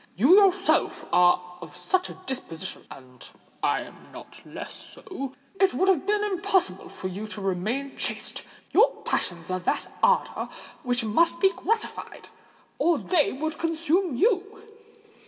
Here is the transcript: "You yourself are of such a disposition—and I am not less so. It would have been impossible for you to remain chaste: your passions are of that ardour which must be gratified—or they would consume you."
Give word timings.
"You 0.15 0.33
yourself 0.43 1.05
are 1.13 1.57
of 1.61 1.75
such 1.77 2.09
a 2.09 2.15
disposition—and 2.25 3.29
I 3.61 3.81
am 3.81 4.07
not 4.11 4.43
less 4.47 4.73
so. 4.73 5.35
It 5.59 5.75
would 5.75 5.87
have 5.89 6.07
been 6.07 6.23
impossible 6.23 6.89
for 6.89 7.07
you 7.07 7.27
to 7.27 7.39
remain 7.39 7.95
chaste: 7.97 8.41
your 8.71 8.91
passions 9.05 9.51
are 9.51 9.57
of 9.57 9.65
that 9.65 9.93
ardour 10.01 10.49
which 10.81 11.03
must 11.05 11.39
be 11.39 11.51
gratified—or 11.51 12.97
they 12.97 13.31
would 13.31 13.59
consume 13.59 14.15
you." 14.15 14.63